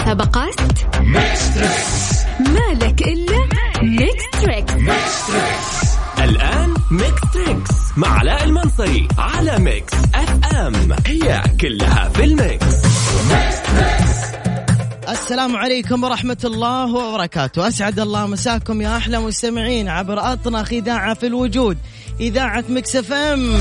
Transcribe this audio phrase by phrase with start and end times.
[0.00, 0.60] المسابقات؟
[2.40, 3.48] مالك إلا
[3.82, 4.72] Mix Trix.
[6.18, 10.96] الآن Mix Trix مع علاء المنصري على Mix FM.
[11.06, 12.66] هي كلها في ال mix.
[15.08, 17.68] السلام عليكم ورحمة الله وبركاته.
[17.68, 21.78] أسعد الله مساكم يا أحلى مستمعين عبر أطنخ إذاعة في الوجود
[22.20, 23.60] إذاعة Mix FM.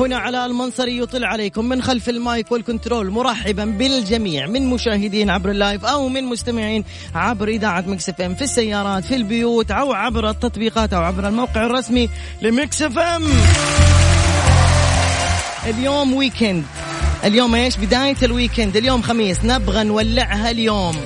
[0.00, 5.50] هنا علاء المنصري يطل عليكم من خلف المايك وال control مرحبا بالجميع من مشاهدين عبر
[5.50, 10.30] ال live أو من مستمعين عبر إذاعة Mix FM في السيارات في البيوت أو عبر
[10.30, 12.08] التطبيقات أو عبر الموقع الرسمي
[12.42, 13.30] ل Mix FM.
[15.66, 16.64] اليوم weekend
[17.24, 19.44] اليوم إيش؟ بداية ال weekend اليوم خميس.
[19.44, 20.96] نبغى نولعها اليوم.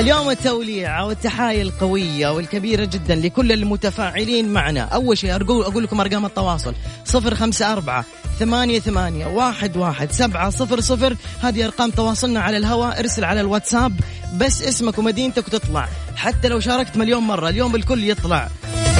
[0.00, 4.80] اليوم التوليعة والتحايا القوية والكبيرة جدا لكل المتفاعلين معنا.
[4.80, 6.74] أول شيء أقول, أقول لكم أرقام التواصل.
[7.04, 8.04] صفر خمسة أربعة
[8.38, 11.16] ثمانية ثمانية واحد واحد سبعة صفر صفر.
[11.42, 12.98] هذه أرقام تواصلنا على الهواء.
[12.98, 14.00] ارسل على الواتساب.
[14.36, 15.88] بس اسمك ومدينتك وتطلع.
[16.16, 18.48] حتى لو شاركت مليون مرة اليوم الكل يطلع.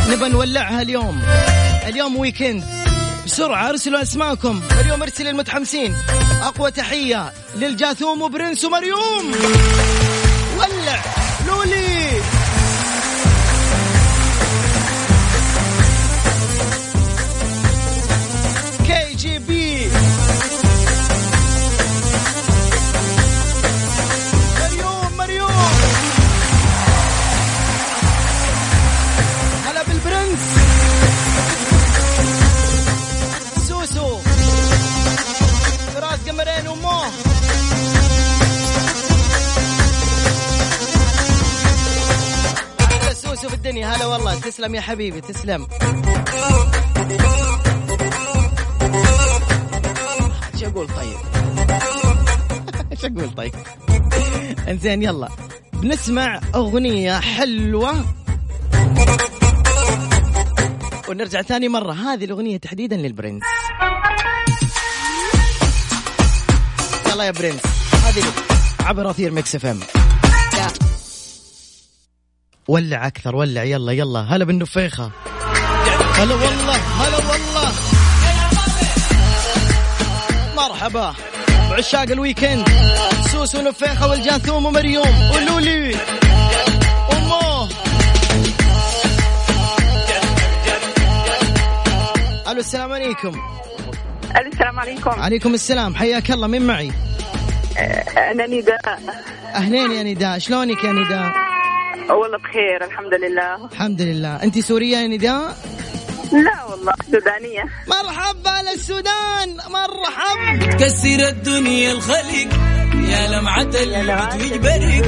[0.08, 1.22] نبى نولعها اليوم.
[1.86, 2.64] اليوم ويكند
[3.26, 4.62] بسرعة أرسلوا أسماءكم.
[4.80, 5.94] اليوم ارسل المتحمسين.
[6.42, 9.32] أقوى تحية للجاثوم وبرنس ومريوم.
[11.52, 11.99] ولع
[44.60, 45.66] تسلم يا حبيبي تسلم.
[50.54, 51.16] إيش أقول طيب؟
[52.92, 53.52] إيش أقول طيب؟
[54.68, 55.28] إنزين يلا.
[55.72, 58.04] بنسمع أغنية حلوة.
[61.08, 61.92] ونرجع ثاني مرة.
[61.92, 63.42] هذه الأغنية تحديدا للبرنس.
[67.12, 67.62] يلا يا برنس.
[68.04, 68.24] هذه
[68.80, 69.80] عبر أثير Mix FM.
[72.70, 75.10] ولع أكثر ولع يلا يلا هلا بالنفيخة.
[76.14, 77.72] هلا والله هلا والله.
[80.56, 81.14] مرحبا
[81.70, 82.68] بعشاق الويكند.
[83.32, 85.96] سوسو نفيخة والجاثوم ومريوم ولولي.
[87.12, 87.68] أمه
[92.50, 93.40] ألو السلام عليكم.
[94.52, 95.10] السلام عليكم.
[95.10, 96.92] عليكم السلام حياك الله مين معي؟
[98.30, 99.00] أنا نداء.
[99.54, 101.49] أهلين يا نداء شلونك يا نداء؟
[102.08, 103.64] والله بخير الحمد لله.
[103.72, 104.42] الحمد لله.
[104.42, 105.56] أنت سورية يا نداء؟
[106.32, 107.64] لا والله سودانية.
[107.88, 112.50] مرحبا للسودان مرحب تكسر الدنيا الخلق
[113.10, 115.06] يا لمعة العود وجبرك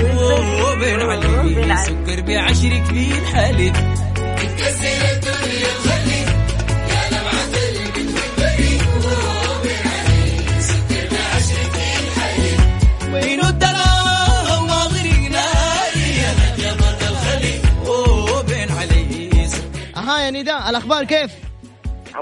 [0.65, 3.77] وبين عليك سكر بعشرك في الحالك
[4.37, 5.92] تكسر الدنيا الخلق
[20.25, 21.31] يا نداء الأخبار كيف؟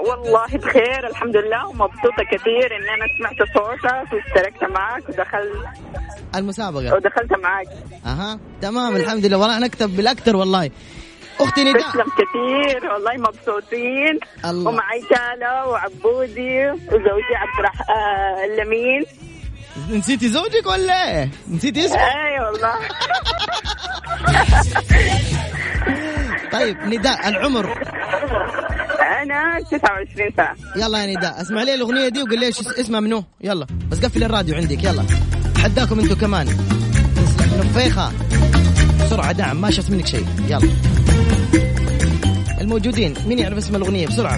[0.07, 5.65] والله بخير الحمد لله ومبسوطة كثير ان أنا سمعت صوتك واشتركت معك ودخلت
[6.35, 6.95] المسابقة.
[6.95, 7.67] ودخلت معك.
[8.05, 9.37] أها تمام الحمد لله.
[9.37, 10.71] والله نكتب بالأكثر والله.
[11.39, 11.89] أختي نداء.
[11.89, 14.19] تسلم كثير والله مبسوطين.
[14.45, 14.71] الله.
[14.71, 19.03] ومعي تالا وعبودي وزوجي عبد الرح آه اللمين
[19.89, 22.73] نسيتي زوجك ولا إيه؟ نسيتي اسمه اي والله.
[26.51, 27.73] طيب نداء العمر.
[29.21, 33.23] أنا 29 سنه يلا يا نداء اسمع لي الأغنية دي وقول لي إيش اسمها منو.
[33.41, 35.03] يلا بس قفل الراديو عندك يلا.
[35.63, 36.47] حداكم أنتم كمان.
[37.59, 38.11] نفيخه
[39.05, 40.25] بسرعة دعم ما شفت منك شيء.
[40.47, 40.69] يلا.
[42.61, 44.37] الموجودين مين يعرف اسم الأغنية؟ بسرعة.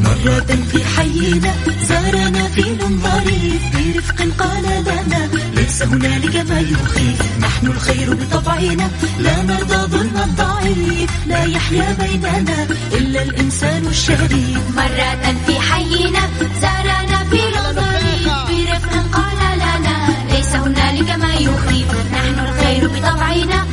[0.00, 1.52] مرة في حينا
[1.82, 5.26] زارنا فيل ظريف برفق قال لنا
[5.64, 11.10] ليس هنالك ما يخيف نحن الخير بطبعنا لا نرضى ظلم الضعيف.
[11.26, 14.58] لا يحيا بيننا إلا الإنسان الشريف.
[14.76, 16.20] مرة في حينا
[16.60, 19.96] زارنا في الظريف برفق قال لنا
[20.30, 23.66] ليس هنالك ما يخيف نحن الخير بطبعنا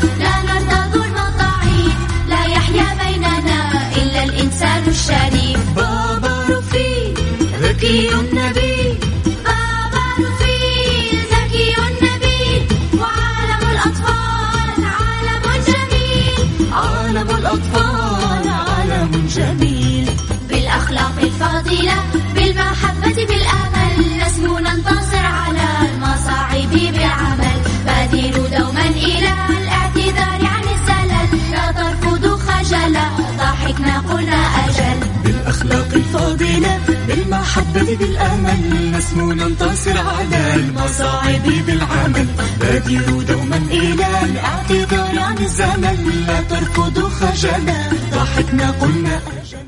[22.35, 31.51] بالمحبة بالأمل نسمو ننتصر على المصاعب بالعمل بادروا دوما إلى الاعتذار عن الزلل.
[31.51, 33.05] لا ترفضوا خجلا
[33.37, 34.99] ضحكنا قلنا أجل.
[35.23, 42.27] بالأخلاق الفاضلة بالمحبة بالأمل نسمو ننتصر على المصاعب بالعمل.
[42.59, 49.67] بادروا دوما إلى الاعتذار عن الزمن لا ترفضوا خجلا ضحكنا قلنا أجل.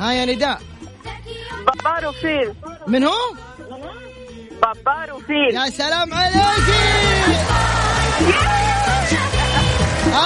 [0.00, 0.60] ها يا نداء.
[1.66, 2.54] بابار وفيل
[2.86, 3.12] من هو؟
[4.62, 6.36] بابار وفيل يا سلام عليك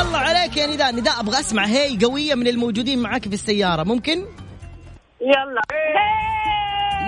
[0.00, 0.92] الله عليك يا نداء.
[0.94, 1.66] نداء أبغى أسمع.
[1.66, 3.82] هي قوية من الموجودين معاك في السيارة.
[3.82, 4.18] ممكن؟
[5.20, 5.62] يلا.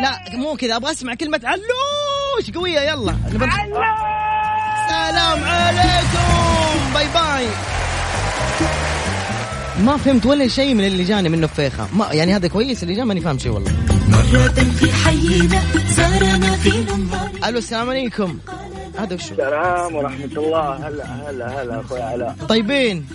[0.03, 0.77] لا مو كذا.
[0.77, 2.51] أبغى أسمع كلمة علوش.
[2.55, 3.13] قوية يلا.
[3.29, 3.65] نبغى-
[4.89, 6.95] سلام عليكم.
[6.95, 7.49] باي باي.
[9.85, 11.89] ما فهمت ولا شيء من اللي جاني منه فيخة.
[11.93, 13.73] ما يعني هذا كويس اللي جاء؟ ماني فاهم شيء والله.
[14.13, 15.61] مرة في حينا
[15.97, 18.39] زارنا في نظر ألو السلام عليكم.
[18.99, 20.89] هذا وشو السلام ورحمة الله.
[20.89, 22.37] هلا هلا هلا أخوي علاء.
[22.49, 23.07] طيبين.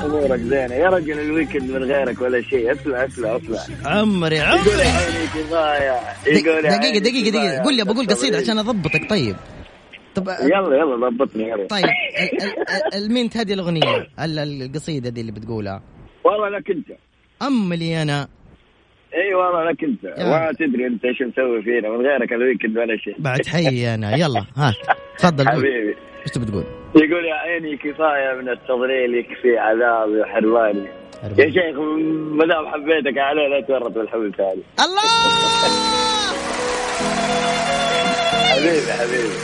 [0.00, 0.74] أمورك زينة.
[0.74, 2.72] يا رجل الويكند من غيرك ولا شيء.
[2.72, 3.58] اسمع اسمع اسمع.
[3.90, 4.70] عمري عمري.
[4.70, 7.30] يقول يا دقيقة عيني دقيقة.
[7.30, 7.30] كفاية.
[7.30, 9.10] دقيقة قول لي بقول قصيدة عشان أضبطك.
[9.10, 9.36] طيب.
[10.14, 11.66] طب يلا يلا ضبطني يلا.
[11.66, 11.84] طيب.
[11.84, 13.82] ال- ال- ال- مين هذه الأغنية؟
[14.20, 15.82] ال- ال- القصيدة دي اللي بتقولها.
[16.24, 16.98] والله لك أنت
[17.42, 18.28] أم لي أنا.
[19.14, 20.24] اي والله لك انت يا.
[20.30, 23.14] ما تدري انت إيش مسوي فينا من غيرك ال weekend ولا شيء.
[23.18, 24.74] بعد حي أنا يلا ها
[25.18, 25.94] تفضل حبيبي.
[26.22, 26.64] إيش تبي تقول؟
[26.96, 30.88] يقول يا عيني كفاية من التضليل يكفي عذاب يا حرماني.
[31.38, 31.78] يا شيخ
[32.32, 36.10] ما دام حبيتك عليه لا تورط بالحب ثاني الله!
[38.50, 39.34] حبيبي حبيبي.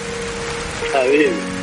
[0.95, 1.57] حبيبي.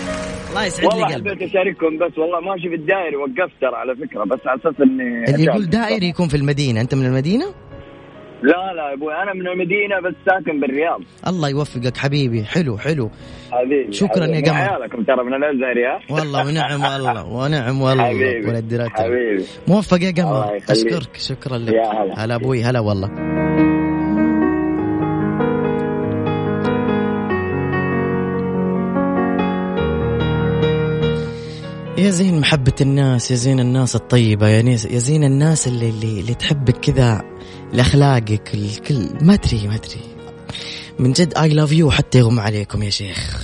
[0.49, 4.23] الله يسعد والله لي حبيت أشارككم بس والله ماشي في الدائري وقفت ترى على فكرة
[4.23, 5.65] بس على أساس إني اللي يقول.
[5.69, 6.81] دائري يكون في المدينة.
[6.81, 7.45] أنت من المدينة؟
[8.43, 11.01] لا لا يا أبوي أنا من المدينة بس ساكن بالرياض.
[11.27, 12.43] الله يوفقك حبيبي.
[12.43, 13.09] حلو حلو.
[13.51, 14.49] حبيبي شكراً يا حبيبي.
[14.49, 14.57] قمر.
[14.57, 19.45] عيالكم ترى من الازهر يا؟ والله ونعم والله ونعم والله حبيبي ولد حبيبي.
[19.67, 20.57] موفق يا قمر.
[20.69, 21.73] أشكرك شكرا لك.
[21.73, 22.25] يا هلا.
[22.25, 23.09] هلا أبوي هلا والله.
[31.97, 36.19] يا زين محبة الناس يا زين الناس الطيبة يا ناس يا زين الناس اللي اللي,
[36.19, 37.21] اللي تحبك كذا
[37.73, 39.09] لأخلاقك الكل.
[39.21, 40.01] ما أدري ما أدري.
[40.99, 43.37] من جد I love you حتى يغم عليكم يا شيخ.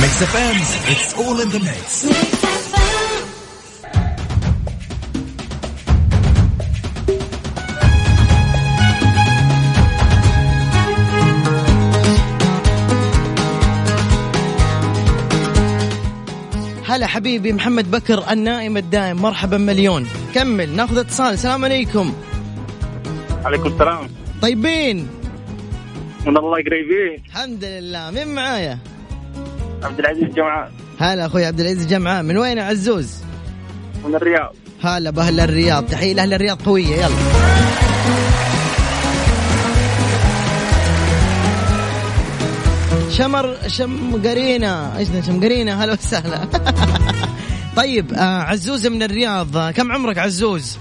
[0.00, 0.56] Mix FM
[0.90, 2.06] it's all in the mix
[16.86, 20.06] هلا حبيبي محمد بكر النائم الدائم مرحبا مليون.
[20.34, 21.32] كمل ناخذ اتصال.
[21.32, 22.14] السلام عليكم.
[23.44, 24.08] عليكم السلام.
[24.42, 25.08] طيبين.
[26.26, 28.78] من الله قريبين الحمد لله مين معايا؟
[29.82, 33.14] عبد العزيز جمعان هلا أخوي عبد العزيز جمعان من وين يا عزوز؟
[34.04, 34.54] من الرياض.
[34.82, 35.86] هلا بأهل الرياض.
[35.86, 36.96] تحية لأهل الرياض قوية.
[36.96, 37.16] يلا.
[43.10, 46.48] شمر شمقرينا إيش شمقرينا هلا وسهلا.
[47.76, 49.70] طيب آه عزوز من الرياض.
[49.70, 50.78] كم عمرك عزوز؟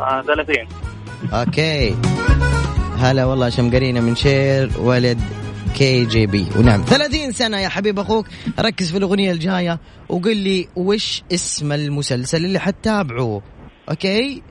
[0.00, 0.83] آه 30
[1.32, 1.96] أوكي.
[2.98, 5.20] هلا والله شمقرينا من شير ولد
[5.74, 6.82] كي جي بي ونعم.
[6.82, 8.26] 30 سنة يا حبيب أخوك.
[8.60, 13.42] ركز في الأغنية الجاية وقل لي وش اسم المسلسل اللي حتتابعه
[13.90, 14.42] أوكي؟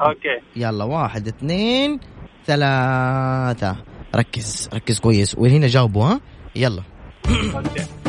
[0.00, 0.40] أوكي.
[0.56, 2.00] يلا واحد اثنين
[2.46, 3.76] ثلاثة.
[4.16, 5.34] ركز ركز كويس.
[5.38, 6.20] وهنا جاوبوا ها؟
[6.56, 6.82] يلا.
[7.28, 7.99] أوكي.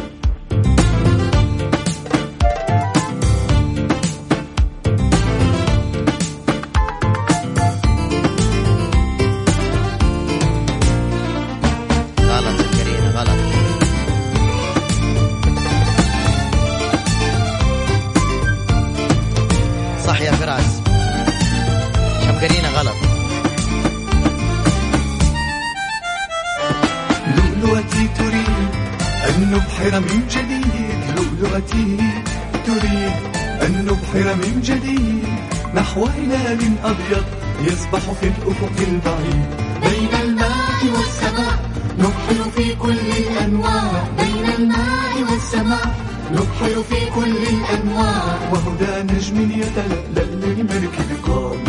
[37.93, 39.45] يسبح في الأفق البعيد.
[39.81, 41.69] بين الماء والسماء
[41.99, 44.07] نبحر في كل الأنواع.
[44.17, 45.95] بين الماء والسماء
[46.31, 48.51] نبحر في كل الأنواع.
[48.51, 51.59] وهدى نجم يتلألأ للمركب قال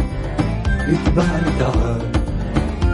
[0.94, 2.02] اتبعني تعال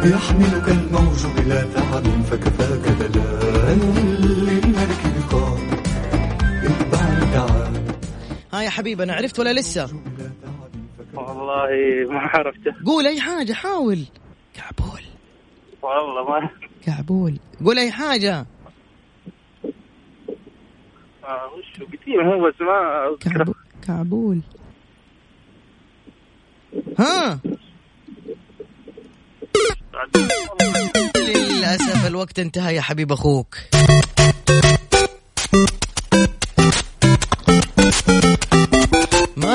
[0.05, 2.05] يحملك الموج بلا تعب.
[2.31, 3.81] فكفاك دلال
[4.21, 5.59] للمركب قال
[6.65, 7.73] اتبعني تعال
[8.53, 9.89] ها يا حبيبي أنا عرفت ولا لسه؟
[11.59, 12.75] والله ما عرفته.
[12.87, 14.05] قول أي حاجة حاول.
[14.55, 15.03] كعبول.
[15.83, 16.51] والله ما
[16.87, 17.39] كعبول.
[17.65, 18.47] قول أي حاجة.
[21.25, 23.17] آه، وش قديم هو بس ما
[23.87, 24.41] كعبول.
[26.99, 27.41] ها؟
[31.17, 33.57] للأسف الوقت انتهى يا حبيب أخوك.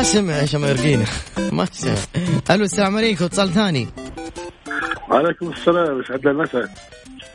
[0.04, 1.06] ما سمع يا شمرقينا
[1.52, 1.96] ما سمع
[2.52, 3.26] ألو السلام عليكم.
[3.26, 3.88] اتصال ثاني.
[5.10, 6.02] وعليكم السلام.
[6.02, 6.70] يسعد المساء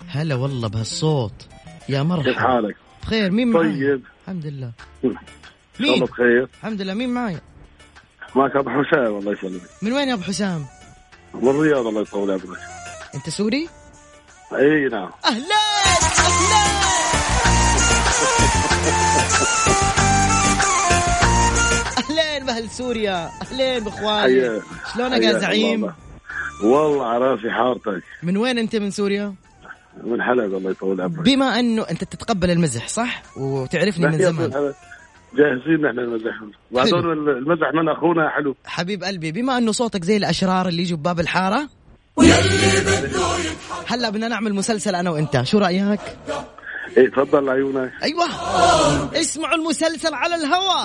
[0.09, 1.33] هلا والله بهالصوت.
[1.89, 3.31] يا كيف مرحبا حالك؟ بخير.
[3.31, 4.03] مين معي طيب.
[4.23, 4.73] الحمد لله.
[5.03, 6.49] شاء الله بخير.
[6.59, 6.95] الحمد لله.
[6.95, 7.41] مين معي
[8.37, 9.63] معك أبو حسام الله يسلمك.
[9.83, 10.67] من وين يا أبو حسام؟
[11.35, 12.59] من الرياض الله يطول عمرك.
[13.15, 13.69] أنت سوري؟
[14.53, 15.11] إي نعم.
[15.25, 15.57] أهلا!
[16.19, 16.69] أهلا!
[21.99, 24.61] أهلين باهل سوريا أهلين بإخواني.
[24.95, 25.95] شلونك يا زعيم الله.
[26.64, 28.02] والله عرافي حارتك.
[28.23, 29.35] من وين أنت من سوريا؟
[30.05, 31.21] من حلب الله يطول عمرك.
[31.21, 34.50] بما أنه أنت تتقبل المزح صح؟ وتعرفني من زمان.
[35.35, 36.35] جاهزين نحن المزح.
[36.71, 36.95] بعدين
[37.28, 38.57] المزح من أخونا حلو.
[38.64, 41.69] حبيب قلبي بما أنه صوتك زي الأشرار اللي يجوا بباب الحارة
[43.87, 45.43] هلا بدنا نعمل مسلسل أنا وأنت.
[45.43, 46.00] شو رأيك؟
[46.99, 47.93] إيه تفضل عيونك.
[48.02, 48.26] أيوه.
[49.21, 50.85] اسمعوا المسلسل على الهوا.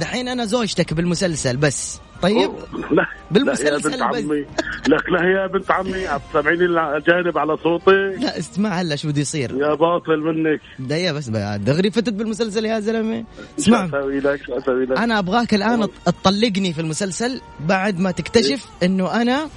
[0.00, 2.00] دحين أنا زوجتك بالمسلسل بس.
[2.22, 2.50] طيب؟
[2.90, 4.24] لا بالمسلسل لا يا بنت بس.
[4.24, 4.46] عمي.
[4.88, 8.16] لك لا يا بنت عمي عم تسمعيني الاجانب على صوتي.
[8.18, 9.50] لا اسمع هلا شو بده يصير.
[9.50, 10.60] يا باطل منك.
[10.78, 13.24] دقيقة بس دغري فتت بالمسلسل يا زلمة.
[13.58, 13.84] اسمع.
[13.84, 19.22] أسوي لك؟ شو أسوي لك؟ أنا أبغاك الآن تطلقني في المسلسل بعد ما تكتشف إنه
[19.22, 19.48] أنا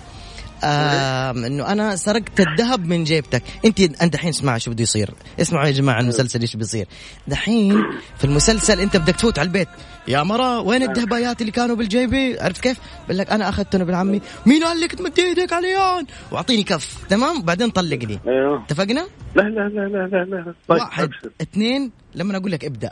[0.63, 3.43] آه إنه أنا سرقت الذهب من جيبتك.
[3.65, 5.13] انت أنت الحين اسمع شو بده يصير.
[5.41, 6.87] اسمعوا يا جماعة المسلسل إيش بيصير.
[7.27, 7.83] دحين
[8.17, 9.67] في المسلسل أنت بدك تفوت على البيت.
[10.07, 14.21] يا مرة وين الذهبايات اللي كانوا بالجيبي؟ عرفت كيف؟ بقول لك أنا أخذتهم ابن عمي
[14.45, 16.97] مين قال لك تمد إيدك عليهم واعطيني كف.
[17.09, 18.63] تمام؟ بعدين طلقني أيوه.
[18.63, 20.53] اتفقنا؟ لا لا لا لا لا لا.
[20.67, 21.29] طيب واحد أبشر.
[21.41, 21.91] اثنين.
[22.15, 22.91] لما أقول لك ابدأ.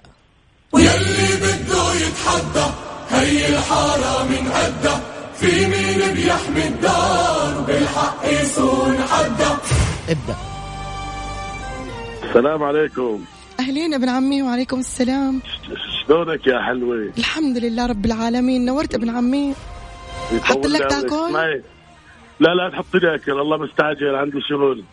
[10.10, 10.36] ابدأ
[12.24, 13.26] السلام عليكم
[13.60, 15.42] أهلين ابن عمي وعليكم السلام
[16.08, 19.54] شلونك يا حلوة الحمد لله رب العالمين نورت ابن عمي
[20.42, 20.90] حط لك.
[20.90, 21.64] تاكل؟ اسمعي.
[22.40, 24.84] لا لا تحطي لي أكل الله مستعجل عندي شغل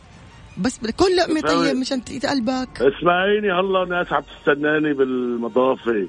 [0.59, 1.41] بس كل لقمة.
[1.41, 6.07] طيب مشان تقيت قلبك اسمعيني هلا ناس عم تستناني بالمضافة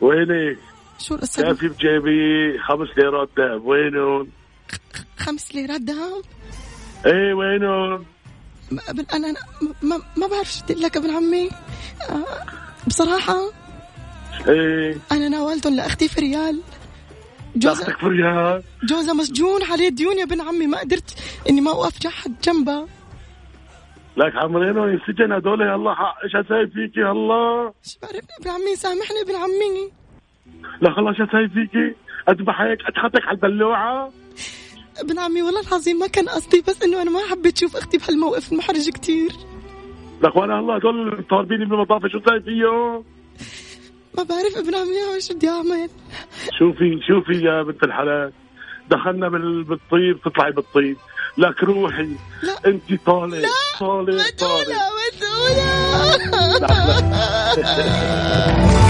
[0.00, 0.58] وينك؟
[1.00, 3.64] شو القصة؟ كان في بجيبي خمس ليرات ذهب.
[3.64, 4.28] وينهم؟
[5.16, 6.22] خمس ليرات ذهب؟
[7.06, 8.04] إيه وينهم؟
[8.72, 9.34] أنا أنا
[9.82, 11.50] ما, ما بعرف شو لك ابن عمي.
[12.10, 12.24] آه،
[12.86, 13.36] بصراحة
[14.48, 14.96] إيه.
[15.12, 16.60] أنا ناولتهم لأختي في ريال.
[17.56, 20.66] جوزها لأختك فريال جوزها مسجون عليه ديون يا ابن عمي.
[20.66, 22.86] ما قدرت إني ما أوقف جحد جنبها
[24.16, 25.60] لك عمرينو ينسجن هدول.
[25.60, 29.99] يلا حق إيش أسوي فيكي هلا؟ شو بعرف؟ ابن عمي سامحني ابن عمي.
[30.80, 31.94] لا خلاص أسوي فيكي؟
[32.28, 34.10] اذبحك اتحطك على البلوعة؟
[34.98, 38.52] ابن عمي والله العظيم ما كان قصدي بس إنه أنا ما حبيت أشوف أختي بهالموقف
[38.52, 39.30] المحرج كتير
[40.22, 43.04] لك وأنا هلا هدول طالبيني بالمضافة شو أسوي فيهم؟
[44.18, 45.90] ما بعرف ابن عمي شو بدي أعمل
[46.58, 48.32] شوفي شوفي يا بنت الحلال
[48.90, 50.96] دخلنا بال- بالطيب تطلعي بالطيب
[51.38, 52.08] لك روحي
[52.42, 52.56] لا.
[52.66, 53.48] أنت طالع
[53.80, 54.90] طالع مسؤولة طالع
[57.56, 58.89] مسؤولة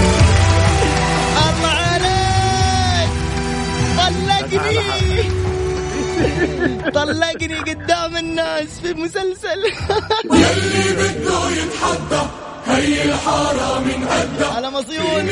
[4.51, 5.23] طلقني.
[6.93, 9.59] طلقني قدام الناس في مسلسل.
[14.55, 15.29] على مصيون.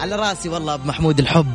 [0.00, 1.46] على راسي والله أبو محمود الحب.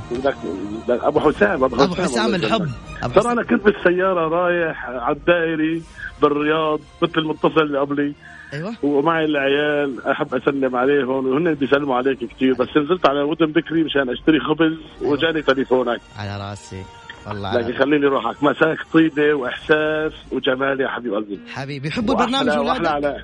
[0.89, 2.69] أبو حسام أبو حسام, ابو حسام الحب.
[3.15, 5.83] ترى أنا كنت بالسيارة رايح على الدائري
[6.21, 8.13] بالرياض مثل المتصل اللي قبلي.
[8.55, 8.73] أيوه.
[8.83, 14.09] ومعي العيال أحب أسلم عليهم وهن بيسلموا عليك كثير بس نزلت على ودن بكري مشان
[14.09, 16.01] أشتري خبز وجاني تليفونك.
[16.17, 16.83] على راسي.
[17.27, 21.39] والله لكن خليني روحك مساك طيبة وإحساس وجمال يا حبيب قلبي.
[21.53, 23.17] حبيبي يحبوا وأحلى- البرنامج على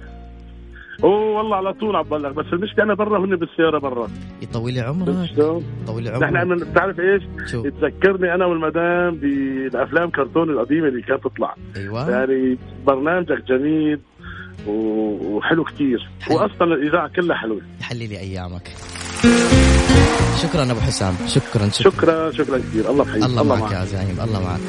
[1.03, 2.31] أوه والله على طول عم بلغ.
[2.31, 4.07] بس المشكلة أنا برا هن بالسيارة برا.
[4.41, 10.09] يطول لي عمرك؟ يطول لي نحن عمرك عم بتعرف إيش؟ شو؟ تذكرني أنا والمدام بالأفلام
[10.09, 11.55] كرتون القديمة اللي كانت تطلع.
[11.77, 12.11] أيوه.
[12.11, 12.57] يعني
[12.87, 13.99] برنامجك جميل.
[14.67, 17.61] وحلو كثير واصلا الإذاعة كلها حلوة.
[17.79, 18.71] تحلي لي أيامك.
[20.41, 21.13] شكرا أبو حسام.
[21.27, 21.91] شكرا شكرا.
[21.91, 23.25] شكرا, شكرا كثير الله يحييك.
[23.25, 24.59] الله, الله معك يا زعيم الله معك.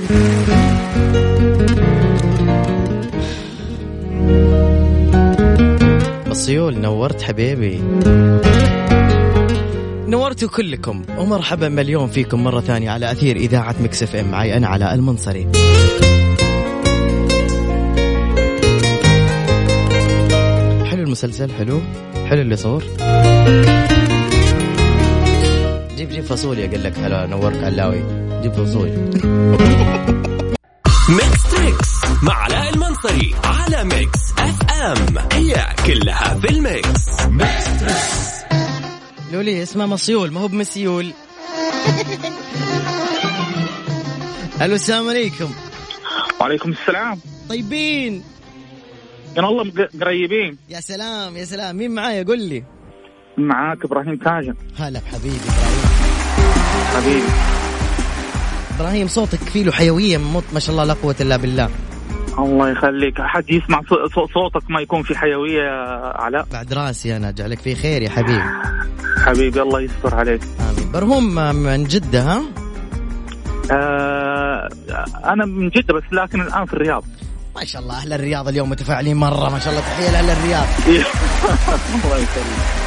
[6.31, 7.83] السيول نورت حبيبي.
[10.09, 11.03] نورتوا كلكم.
[11.19, 14.31] ومرحبا مليون فيكم مرة ثانية على أثير إذاعة مكسف أم.
[14.31, 15.49] معي أنا علاء المنصري.
[21.13, 21.81] حلو المسلسل حلو؟
[22.29, 22.85] حلو اللي صور.
[25.97, 28.03] جيب جيب فاصوليا قال لك هلا نورك علاوي.
[28.43, 28.97] جيب فاصوليا.
[31.17, 31.89] ميكس تريكس
[32.23, 35.19] مع علاء المنصري على Mix FM.
[35.33, 37.07] هي كلها في ال mix.
[39.33, 41.13] لولي اسمه مصيول ما هو بمسيول.
[44.63, 45.51] ألو السلام عليكم.
[46.41, 47.21] وعليكم السلام.
[47.49, 48.23] طيبين.
[49.37, 51.77] يا الله قريبين يا سلام يا سلام.
[51.77, 52.65] مين معايا قل لي.
[53.39, 54.55] معاك إبراهيم تاجر.
[54.79, 55.83] هلا بحبيبي إبراهيم.
[56.97, 57.27] حبيبي.
[58.77, 61.71] إبراهيم صوتك فيه له حيوية مط ما شاء الله لا قوة إلا بالله.
[62.39, 63.21] الله يخليك.
[63.21, 65.69] حد يسمع صو- صو- صوتك ما يكون في حيوية
[66.17, 68.43] علاء؟ بعد راسي أنا اجعلك في خير يا حبيبي.
[69.25, 70.41] حبيبي الله يستر عليك.
[70.61, 70.93] آمين.
[70.93, 72.43] برهوم من جدة ها؟
[73.73, 74.69] آه
[75.25, 77.05] أنا من جدة بس لكن الآن في الرياض.
[77.57, 80.67] ما شاء الله أهل الرياض اليوم متفاعلين مرة ما شاء الله تحية لأهل الرياض.
[82.05, 82.83] الله يخليك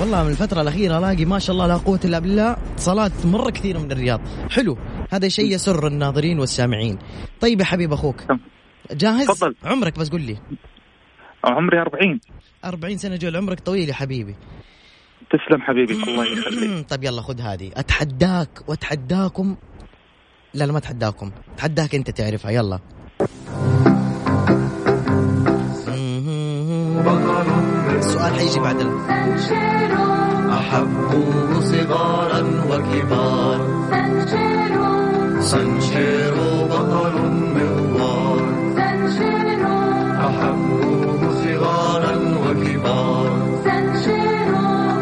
[0.00, 3.78] والله من الفترة الأخيرة ألاقي ما شاء الله لا قوة إلا بالله اتصالات مرة كثيرة
[3.78, 4.20] من الرياض.
[4.50, 4.78] حلو
[5.10, 6.98] هذا شيء يسر الناظرين والسامعين.
[7.40, 8.16] طيب يا حبيب أخوك
[8.90, 9.54] جاهز؟ تفضل.
[9.64, 10.36] عمرك بس قل لي.
[11.44, 12.20] عمري 40
[12.64, 14.34] 40 سنة جول عمرك طويل يا حبيبي.
[15.30, 16.88] تسلم حبيبي الله يخليك.
[16.90, 17.70] طيب يلا خذ هذه.
[17.76, 19.56] أتحداك وأتحداكم
[20.54, 22.50] لا لا ما أتحداكم أتحداك أنت تعرفها.
[22.50, 22.78] يلا.
[27.98, 28.76] السؤال حيجي بعد.
[30.50, 33.60] أحبوه صغارا وكبار
[35.40, 37.14] سانشيرو بطل
[37.54, 38.42] مغوار
[40.28, 43.30] أحبوه صغارا وكبار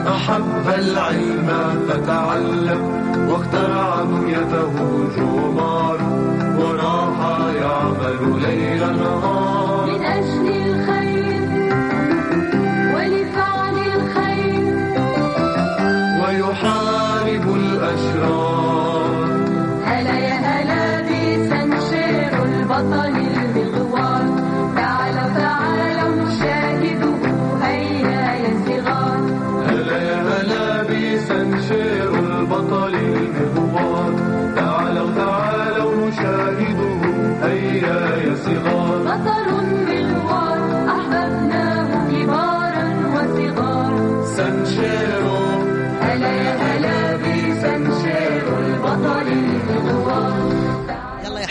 [0.08, 1.48] أحب العلم
[1.88, 2.80] فتعلم
[3.28, 4.95] واخترع بنيته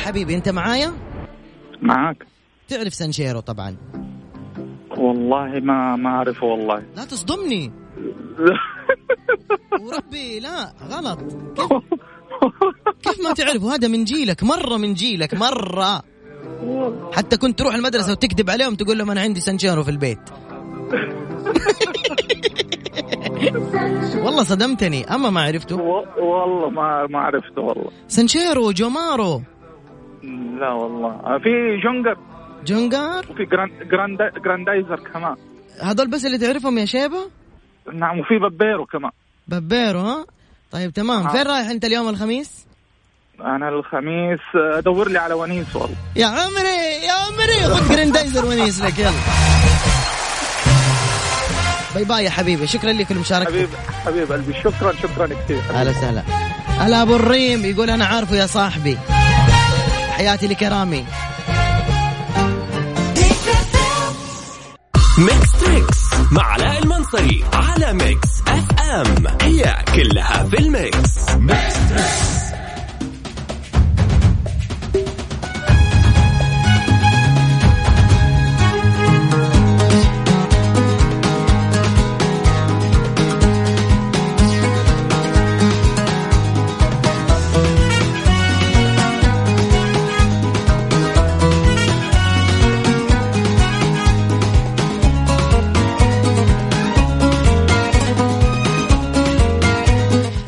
[0.06, 0.94] حبيبي أنت معايا؟
[1.82, 2.26] معاك.
[2.68, 3.76] تعرف سانشيرو طبعا.
[4.98, 6.84] والله ما ما أعرفه والله.
[6.96, 7.72] لا تصدمني.
[9.82, 11.20] وربي لا غلط.
[11.56, 11.72] كيف,
[13.04, 16.04] كيف ما تعرف؟ هذا من جيلك مرة من جيلك مرة.
[17.14, 20.30] حتى كنت تروح المدرسة وتكذب عليهم تقول لهم أنا عندي سانشيرو في البيت.
[24.16, 25.76] والله صدمتني أما ما عرفته.
[25.76, 27.92] والله ما ما عرفته والله.
[28.08, 29.42] سانشيرو جومارو.
[30.60, 31.10] لا والله.
[31.10, 31.50] آه، في
[31.84, 32.18] جونجر.
[32.66, 35.36] جونجار وفي جراند جراند جراندايزر كمان.
[35.82, 37.30] هذول بس اللي تعرفهم يا شيبة؟
[37.94, 39.12] نعم وفي ببيرو كمان.
[39.48, 40.26] ببيرو ها؟
[40.72, 41.28] طيب تمام.
[41.28, 41.32] آه.
[41.32, 42.66] فين رايح أنت اليوم الخميس؟
[43.40, 45.96] أنا الخميس آه، ادور لي على ونيس والله.
[46.16, 49.12] يا عمري يا عمري خذ جريندايزر ونيس لك يلا.
[51.96, 53.54] bye bye يا حبيبي شكرا لك لمشاركتك.
[53.54, 53.70] حبيب
[54.06, 55.62] حبيب قلبي شكرا شكرا كثير.
[55.74, 56.22] هلا وسهلا.
[56.80, 58.98] هلا أبو الريم يقول أنا عارفه يا صاحبي.
[60.16, 61.06] حياتي لكرامي.
[65.18, 65.98] Mix Trix
[66.32, 69.28] مع علاء المنصري على Mix FM.
[69.42, 71.26] هي كلها في ال mix.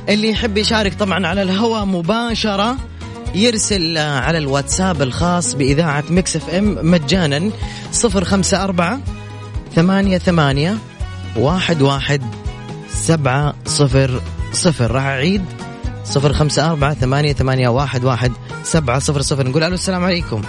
[0.09, 2.77] اللي يحب يشارك طبعا على الهواء مباشرة
[3.35, 7.51] يرسل على الواتساب الخاص بإذاعة Mix FM مجانا
[7.91, 8.99] صفر خمسة أربعة
[9.75, 10.77] ثمانية ثمانية
[11.37, 12.21] واحد واحد
[12.89, 14.91] سبعة صفر صفر.
[14.91, 15.45] راح أعيد
[16.03, 18.31] صفر خمسة أربعة ثمانية ثمانية واحد واحد
[18.63, 19.47] سبعة صفر صفر.
[19.47, 20.41] نقول ألو السلام عليكم.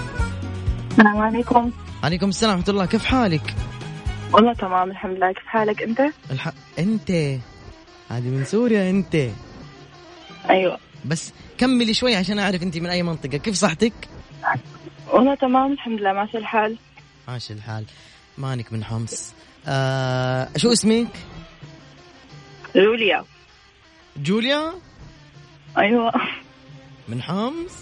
[0.91, 1.71] السلام عليكم.
[2.03, 2.87] عليكم السلام ورحمة الله.
[2.87, 3.55] كيف حالك؟
[4.33, 5.33] والله تمام الحمد لله.
[5.33, 6.53] كيف حالك أنت؟ الح...
[6.79, 7.11] أنت.
[8.09, 9.17] هذه من سوريا أنت.
[10.51, 10.79] أيوه.
[11.05, 13.39] بس كملي شوي عشان أعرف انت من أي منطقة.
[13.39, 13.93] كيف صحتك؟
[15.13, 16.77] والله تمام الحمد لله ماشي الحال.
[17.29, 17.85] ماشي الحال.
[18.39, 19.33] مانك من حمص.
[19.67, 21.09] آه شو اسمك؟
[22.77, 23.25] جوليا.
[24.17, 24.73] جوليا؟
[25.79, 26.13] أيوه.
[27.09, 27.73] من حمص؟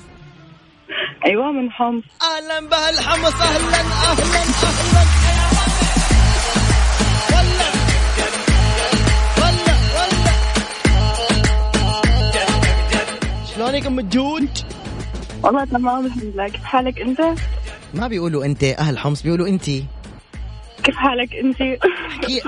[1.26, 2.04] أيوه من حمص.
[2.22, 5.25] أهلا بهالحمص أهلا أهلا أهلا.
[13.66, 14.48] شلونك أم الجود
[15.42, 16.48] والله تمام الحمد لله.
[16.48, 17.20] كيف حالك أنت؟
[17.94, 19.84] ما بيقولوا أنت أهل حمص بيقولوا انتي
[20.82, 21.60] كيف حالك أنت؟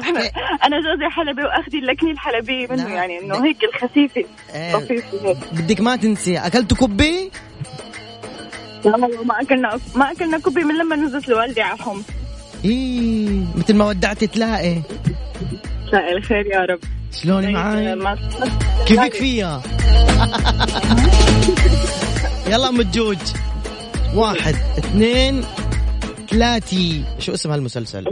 [0.64, 4.24] أنا جوزي حلبي واخذي اللكنه الحلبيه منه يعني إنه هيك الخفيفة.
[4.54, 4.76] إيه.
[4.76, 5.36] لطيفه هيك.
[5.52, 6.38] بدك ما تنسي.
[6.38, 7.30] اكلتوا كبي
[8.84, 12.04] لا والله ما اكلنا ما أكلنا كبي من لما نزلت لوالدي على حمص.
[12.64, 14.80] إيه مثل ما ودعتي تلاقي.
[15.86, 16.97] مساء الخير يا رب.
[17.12, 18.18] شلوني معاي؟ ما-
[18.86, 19.62] كيفك فيها؟
[22.50, 23.16] يلا أم الجوج.
[24.14, 25.44] واحد اثنين
[26.30, 27.02] ثلاثة.
[27.18, 28.04] شو اسم هالمسلسل؟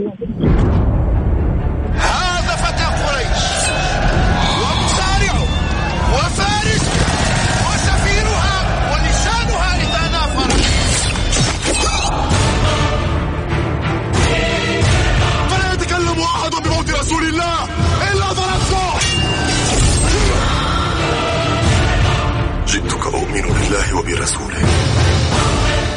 [23.97, 24.63] وبرسوله.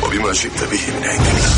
[0.03, 1.55] وبما جئت به من عند الله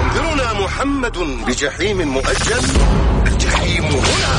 [0.00, 2.64] ينذرنا محمد بجحيم مؤجل.
[3.26, 4.34] الجحيم هنا.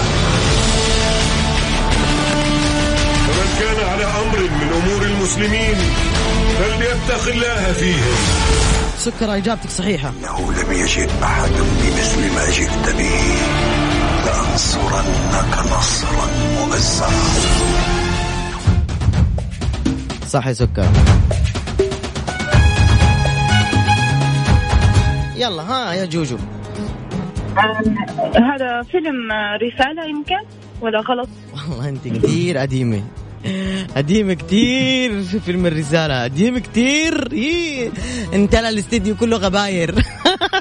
[3.27, 5.77] ومن كان على أمر من أمور المسلمين
[6.57, 8.15] فليتق الله فيهم
[8.99, 10.09] سكر إجابتك صحيحة.
[10.09, 13.19] إنه لم يجد أحد بمثل ما جئت به
[14.25, 18.04] لأنصرنك نصرا مؤزرا
[20.35, 20.85] صح يا سكر.
[25.35, 26.37] يلا ها يا جوجو.
[27.57, 27.81] آه،
[28.39, 30.41] هذا فيلم آه، رسالة يمكن؟
[30.81, 33.03] ولا غلط؟ والله أنت كثير قديمة.
[33.95, 36.23] قديمة كثير في فيلم الرسالة.
[36.23, 37.31] قديمة كثير.
[37.31, 37.89] إيه.
[38.33, 39.95] انت لا الاستديو كله غباير.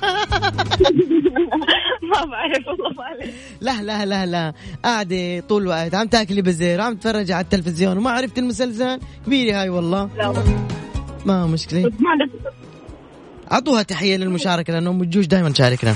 [2.21, 3.35] ما بعرف والله ما عليك.
[3.61, 4.53] لا لا لا لا.
[4.85, 5.95] قاعدة طول الوقت.
[5.95, 7.97] عم تاكلي بزير عم تتفرج على التلفزيون.
[7.97, 9.01] وما عرفت المسلسل.
[9.27, 10.11] كبيرة هاي والله.
[10.17, 10.33] لا.
[11.27, 11.93] ما مشكلة.
[13.53, 15.95] اعطوها تحية للمشاركة لأنه أم الجوج دائما تشاركنا.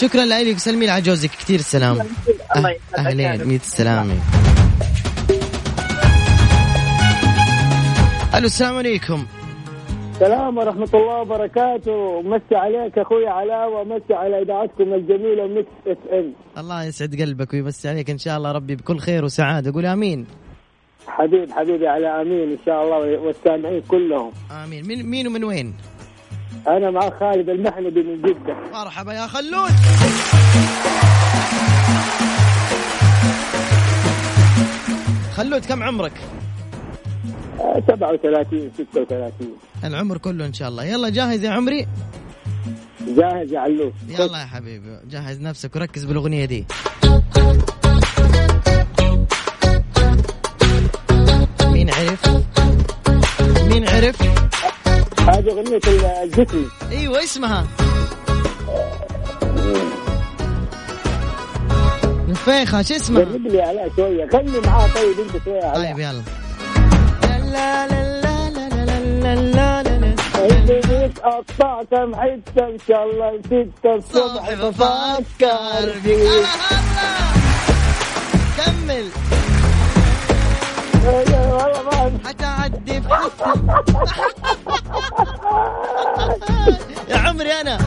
[0.00, 1.30] شكرا لك وسلمي لي على جوزك.
[1.30, 1.98] كثير السلام.
[2.56, 3.46] الله اهلين رب.
[3.46, 4.14] ميت السلامة
[8.34, 9.26] ألو السلام عليكم.
[10.20, 12.22] السلام ورحمة الله وبركاته.
[12.22, 16.32] مسي عليك أخوي علاء ومسي على إذاعتكم الجميلة Mix FM.
[16.58, 18.10] الله يسعد قلبك ويمسي عليك.
[18.10, 19.72] إن شاء الله ربي بكل خير وسعادة.
[19.72, 20.26] قول آمين.
[21.06, 22.50] حبيب حبيبي على أمين.
[22.52, 24.32] إن شاء الله والسامعين كلهم.
[24.64, 24.86] آمين.
[24.86, 25.74] مين مين ومن وين؟
[26.68, 28.56] أنا مع خالد المحنبي من جدة.
[28.72, 29.72] مرحبا يا خلود.
[35.36, 36.12] خلود كم عمرك؟
[37.60, 39.32] آه، 37 36
[39.84, 40.84] العمر كله إن شاء الله.
[40.84, 41.86] يلا جاهز يا عمري.
[43.08, 44.96] جاهز يا علوف يلا يا حبيبي.
[45.10, 46.66] جهز نفسك وركز بالأغنية دي.
[51.66, 52.28] مين عرف؟
[53.68, 54.22] مين عرف؟
[55.20, 55.80] هذه أغنية
[56.22, 57.66] الذكري أيوه اسمها.
[62.28, 64.28] نفيخة شو اسمها؟ جرب لي عليها شوية.
[64.30, 65.92] خلي معاه طيب أنت شوية عليها.
[65.92, 66.22] طيب يلا.
[67.52, 69.80] لا لا لا لا لا لا
[71.26, 76.46] الطاقم حتى ان شاء الله ستة الصبح بفكر فيك
[78.56, 79.08] كمل
[82.26, 83.08] حتعدي في
[87.08, 87.78] يا عمري أنا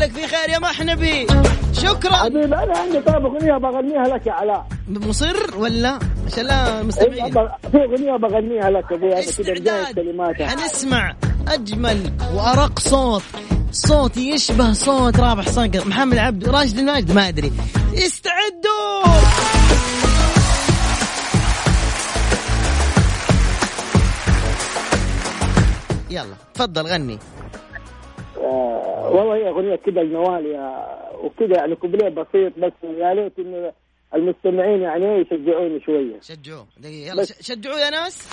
[0.00, 1.26] جعلك في خير يا محنبي.
[1.72, 2.16] شكرا.
[2.16, 4.66] حبيبي أنا عندي طيب أغنية بغنيها لك يا علاء.
[4.88, 7.24] مصر ولا؟ عشان لا مستمعين.
[7.24, 7.30] إيه،
[7.70, 10.46] في أغنية بغنيها لك أبوي أنا كده مجهز استعداد كلماتها.
[10.48, 11.14] حنسمع
[11.48, 13.22] أجمل وأرق صوت.
[13.72, 15.88] صوت يشبه صوت رابح صقر.
[15.88, 17.52] محمد عبد راشد الماجد ما أدري.
[17.94, 19.20] استعدوا.
[26.10, 27.18] يلا تفضل غني.
[29.10, 30.86] والله هي أغنية كده لنوال يا
[31.22, 33.72] وكده يعني كوبليه بسيط بس يا ريت انه
[34.14, 36.20] المستمعين يعني يشجعوني شوية.
[36.20, 36.66] شجعوه.
[36.78, 38.28] دقيقة يلا شجعوه يا ناس.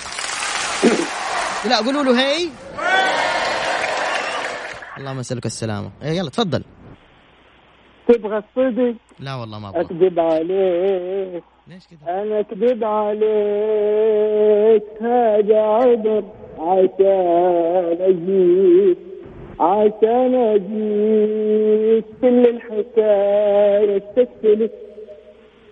[1.68, 2.48] لا قولوا له هي.
[4.98, 5.90] اللهم يسألك السلامة.
[6.02, 6.64] إيه، يلا تفضل.
[8.08, 9.80] تبغى الصدق؟ لا والله ما أبغى.
[9.80, 11.44] أكذب عليك.
[11.68, 13.22] ليش كذا أنا أكذب عليك.
[15.02, 16.24] هذا عذر
[16.58, 18.98] عشان اجيك
[19.60, 24.70] عشان اجيك كل الحكاية اشتكت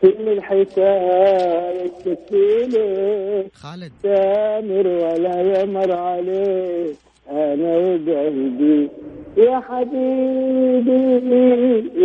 [0.02, 3.92] كل الحكاية اشتكت خالد.
[4.02, 6.96] سامر ولا يمر عليك.
[7.30, 8.88] أنا وقلبي.
[9.36, 11.20] يا حبيبي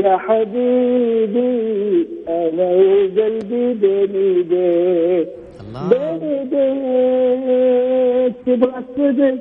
[0.03, 2.07] يا حبيبي.
[2.27, 5.27] أنا وقلبي بين ايديك
[5.89, 6.51] بين ايديك
[8.45, 9.37] تبغى الصدق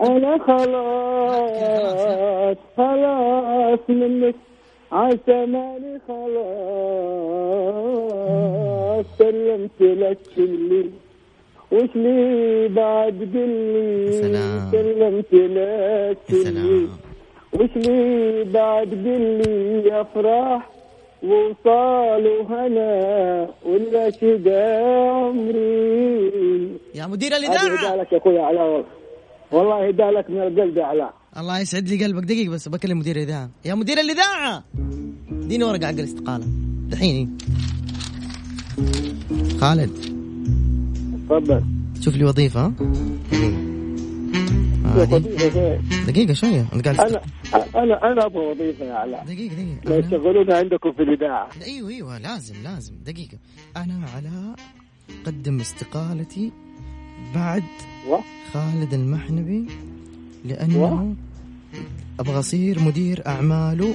[0.00, 1.88] أنا خلاص.
[2.76, 4.34] خلاص منك.
[4.92, 6.28] عسى مالي خلاص.
[9.18, 10.90] سلمت لك كلي.
[11.72, 14.12] وش لي بعد قلي.
[14.72, 16.88] سلمت لك كلي.
[17.52, 20.70] وش لي بعد قلي أفراح
[21.22, 23.48] ووصال وهنا.
[23.66, 24.78] ولا شقا
[25.10, 28.84] عمري يا مدير هذا الإذاعة هدالك يا أخوي علاء
[29.52, 31.14] والله هدالك من القلب يا علاء.
[31.36, 32.24] الله يسعد لي قلبك.
[32.24, 33.50] دقيقة بس بكلم مدير الإذاعة.
[33.64, 34.64] يا مدير الإذاعة!
[35.32, 36.46] اديني ورقة حق الاستقالة
[36.88, 37.38] دحين.
[39.60, 39.90] خالد.
[41.28, 41.64] تفضل.
[42.00, 42.72] شوف لي وظيفة؟
[44.84, 45.80] ها؟ دقيقة.
[46.06, 46.66] دقيقة شوية.
[46.74, 47.20] أنت قاعد أنا
[47.74, 49.24] أنا أنا أبغى وظيفة يا علاء.
[49.24, 49.90] دقيقة دقيقة.
[49.90, 51.48] لا يشغلونا عندكم في الإذاعة.
[51.66, 52.18] أيوه أيوه.
[52.18, 52.94] لازم لازم.
[53.06, 53.38] دقيقة.
[53.76, 54.54] أنا علاء
[55.26, 56.52] قدم استقالتي
[57.34, 57.62] بعد
[58.52, 59.66] خالد المحنبي
[60.44, 61.14] لأنه
[62.20, 63.94] أبغى أصير مدير أعماله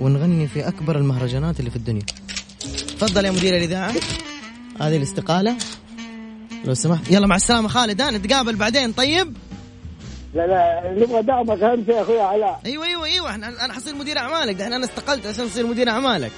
[0.00, 2.02] ونغني في أكبر المهرجانات اللي في الدنيا.
[3.00, 3.94] تفضل يا مدير الإذاعة.
[4.80, 5.56] هذه الاستقالة.
[6.64, 7.10] لو سمحت.
[7.10, 8.00] يلا مع السلامة خالد.
[8.00, 8.92] ها نتقابل بعدين.
[8.92, 9.36] طيب؟
[10.34, 12.60] لا لا نبغى دعمك اهم شيء يا أخوي علاء.
[12.66, 13.34] أيوه أيوه أيوه.
[13.34, 14.56] أنا أنا حصير مدير أعمالك.
[14.56, 16.32] دحين أنا استقلت عشان أصير مدير أعمالك.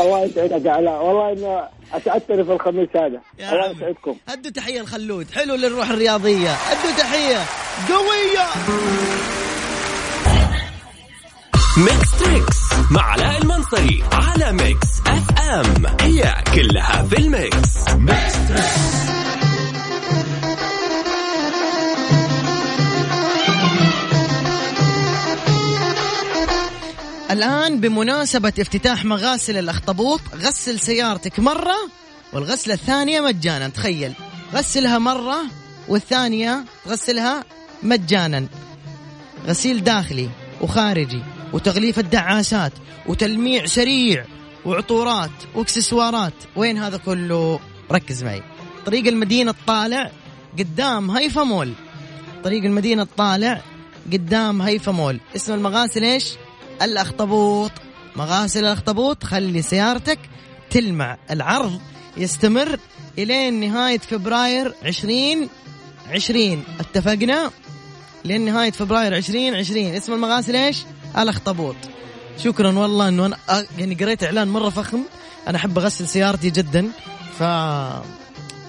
[0.00, 1.04] الله يسعدك يا علاء.
[1.04, 3.20] والله إنه أتأثر في الخميس هذا.
[3.52, 3.70] الله.
[3.70, 4.16] يسعدكم.
[4.28, 5.26] ادوا تحية الخلود.
[5.30, 6.50] حلو للروح الرياضية.
[6.50, 7.38] ادوا تحية.
[7.88, 8.46] قوية.
[11.76, 12.56] ميكس تريكس
[12.90, 15.86] مع علاء المنصري على Mix FM.
[16.00, 17.88] هي كلها في ال mix.
[17.94, 19.21] Mix Trix.
[27.32, 31.76] الآن بمناسبة افتتاح مغاسل الأخطبوط غسل سيارتك مرة
[32.32, 34.12] والغسلة الثانية مجانا تخيل.
[34.54, 35.42] غسلها مرة
[35.88, 37.44] والثانية تغسلها
[37.82, 38.46] مجانا.
[39.46, 40.28] غسيل داخلي
[40.60, 42.72] وخارجي وتغليف الدعاسات
[43.06, 44.24] وتلميع سريع
[44.64, 46.34] وعطورات وإكسسوارات.
[46.56, 47.60] وين هذا كله؟
[47.92, 48.42] ركز معي.
[48.86, 50.10] طريق المدينة الطالع
[50.58, 51.72] قدام هيفا مول.
[52.44, 53.62] طريق المدينة الطالع
[54.12, 55.20] قدام هيفا مول.
[55.36, 56.34] اسم المغاسل إيش؟
[56.84, 57.72] الأخطبوط.
[58.16, 60.18] مغاسل الأخطبوط خلي سيارتك
[60.70, 61.18] تلمع.
[61.30, 61.80] العرض
[62.16, 62.78] يستمر
[63.18, 67.50] إلين نهاية فبراير 2020 اتفقنا؟
[68.24, 70.84] لين نهاية فبراير 2020 اسم المغاسل إيش؟
[71.18, 71.76] الأخطبوط.
[72.38, 73.36] شكرا والله إنه أنا
[73.78, 75.00] يعني قريت إعلان مرة فخم.
[75.48, 76.88] أنا أحب أغسل سيارتي جدا.
[77.38, 77.42] ف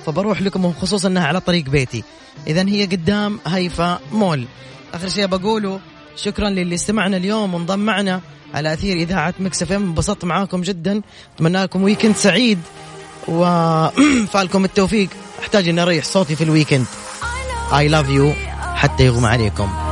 [0.06, 2.04] فبروح لكم خصوصا إنها على طريق بيتي.
[2.48, 4.46] اذا هي قدام هيفا مول.
[4.94, 5.80] آخر شيء بقوله
[6.16, 8.22] شكرا للي استمعنا اليوم وانضم معنا
[8.54, 9.84] على أثير إذاعة Mix FM.
[9.84, 11.02] انبسطت معاكم جدا.
[11.36, 12.60] أتمنى لكم weekend سعيد.
[13.28, 15.10] وفالكم التوفيق.
[15.42, 16.86] أحتاج إني أريح صوتي في ال weekend
[17.78, 18.34] I love you
[18.76, 19.83] حتى يغمى عليكم.